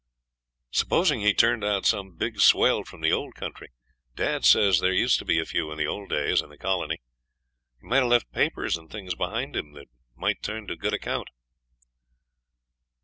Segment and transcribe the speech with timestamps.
[0.71, 3.67] 'Suppose he turned out some big swell from the old country?
[4.15, 6.97] Dad says there used to be a few in the old days, in the colony.
[7.79, 11.29] He might have left papers and things behind him that might turn to good account.'